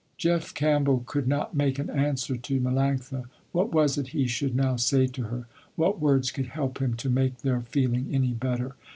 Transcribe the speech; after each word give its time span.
Jeff 0.17 0.51
Campbell 0.55 1.03
could 1.05 1.27
not 1.27 1.55
make 1.55 1.77
an 1.77 1.87
answer 1.87 2.35
to 2.35 2.59
Melanctha. 2.59 3.25
What 3.51 3.71
was 3.71 3.99
it 3.99 4.07
he 4.17 4.25
should 4.25 4.55
now 4.55 4.75
say 4.75 5.05
to 5.05 5.25
her? 5.25 5.45
What 5.75 5.99
words 5.99 6.31
could 6.31 6.47
help 6.47 6.79
him 6.79 6.95
to 6.95 7.07
make 7.07 7.41
their 7.43 7.61
feeling 7.61 8.07
any 8.11 8.33
better? 8.33 8.73